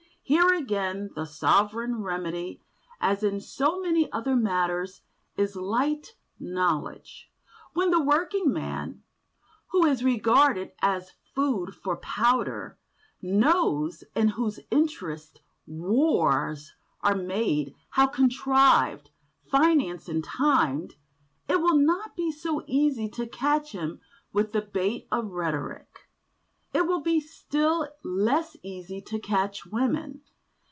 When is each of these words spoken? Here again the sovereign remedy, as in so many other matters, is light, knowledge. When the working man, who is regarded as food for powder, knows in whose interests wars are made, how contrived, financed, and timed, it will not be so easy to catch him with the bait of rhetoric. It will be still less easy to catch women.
Here 0.23 0.53
again 0.53 1.09
the 1.13 1.25
sovereign 1.25 2.01
remedy, 2.01 2.61
as 3.01 3.21
in 3.21 3.41
so 3.41 3.81
many 3.81 4.09
other 4.13 4.33
matters, 4.33 5.01
is 5.35 5.57
light, 5.57 6.15
knowledge. 6.39 7.29
When 7.73 7.91
the 7.91 7.99
working 8.01 8.49
man, 8.53 9.03
who 9.71 9.85
is 9.85 10.05
regarded 10.05 10.71
as 10.81 11.11
food 11.35 11.75
for 11.75 11.97
powder, 11.97 12.77
knows 13.21 14.05
in 14.15 14.29
whose 14.29 14.61
interests 14.69 15.41
wars 15.67 16.75
are 17.01 17.15
made, 17.15 17.75
how 17.89 18.07
contrived, 18.07 19.09
financed, 19.51 20.07
and 20.07 20.23
timed, 20.23 20.95
it 21.49 21.59
will 21.59 21.75
not 21.77 22.15
be 22.15 22.31
so 22.31 22.63
easy 22.67 23.09
to 23.09 23.27
catch 23.27 23.73
him 23.73 23.99
with 24.31 24.53
the 24.53 24.61
bait 24.61 25.09
of 25.11 25.31
rhetoric. 25.31 25.87
It 26.73 26.87
will 26.87 27.01
be 27.01 27.19
still 27.19 27.89
less 28.01 28.55
easy 28.63 29.01
to 29.01 29.19
catch 29.19 29.65
women. 29.65 30.21